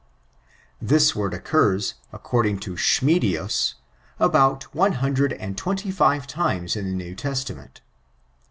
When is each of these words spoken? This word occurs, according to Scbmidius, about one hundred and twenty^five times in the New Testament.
This 0.81 1.15
word 1.15 1.31
occurs, 1.31 1.93
according 2.11 2.57
to 2.61 2.73
Scbmidius, 2.73 3.75
about 4.19 4.63
one 4.73 4.93
hundred 4.93 5.31
and 5.33 5.55
twenty^five 5.55 6.25
times 6.25 6.75
in 6.75 6.85
the 6.85 6.95
New 6.95 7.13
Testament. 7.13 7.81